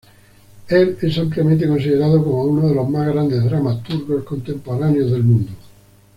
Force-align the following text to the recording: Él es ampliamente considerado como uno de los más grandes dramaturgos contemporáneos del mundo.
Él 0.67 0.97
es 0.99 1.15
ampliamente 1.19 1.67
considerado 1.67 2.23
como 2.23 2.45
uno 2.45 2.67
de 2.69 2.73
los 2.73 2.89
más 2.89 3.05
grandes 3.05 3.43
dramaturgos 3.43 4.23
contemporáneos 4.23 5.11
del 5.11 5.21
mundo. 5.23 5.51